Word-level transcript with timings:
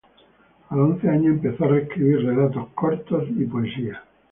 A 0.71 0.75
los 0.75 0.93
once 0.95 1.07
años 1.07 1.35
empezó 1.35 1.65
a 1.65 1.77
escribir 1.77 2.25
relatos 2.25 2.69
cortos 2.73 3.23
y 3.37 3.45
poesía. 3.45 4.03